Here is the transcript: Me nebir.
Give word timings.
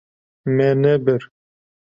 Me 0.55 0.67
nebir. 0.81 1.21